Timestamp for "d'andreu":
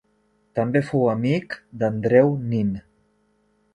1.83-2.33